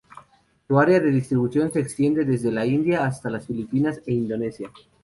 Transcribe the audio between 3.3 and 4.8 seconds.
Filipinas e Indonesia.